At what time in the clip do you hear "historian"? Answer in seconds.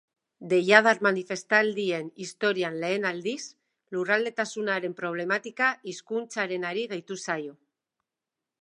2.25-2.79